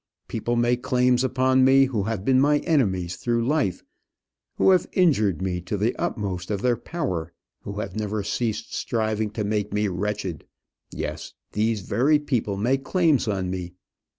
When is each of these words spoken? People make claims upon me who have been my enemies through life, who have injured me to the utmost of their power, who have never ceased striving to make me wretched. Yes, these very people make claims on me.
People 0.27 0.55
make 0.55 0.81
claims 0.81 1.23
upon 1.23 1.63
me 1.63 1.85
who 1.85 2.01
have 2.05 2.25
been 2.25 2.39
my 2.41 2.57
enemies 2.65 3.17
through 3.17 3.45
life, 3.45 3.83
who 4.55 4.71
have 4.71 4.89
injured 4.93 5.43
me 5.43 5.61
to 5.61 5.77
the 5.77 5.95
utmost 5.97 6.49
of 6.49 6.63
their 6.63 6.75
power, 6.75 7.31
who 7.61 7.73
have 7.81 7.95
never 7.95 8.23
ceased 8.23 8.73
striving 8.73 9.29
to 9.29 9.43
make 9.43 9.71
me 9.71 9.87
wretched. 9.87 10.47
Yes, 10.89 11.33
these 11.51 11.81
very 11.81 12.17
people 12.17 12.57
make 12.57 12.83
claims 12.83 13.27
on 13.27 13.51
me. 13.51 13.73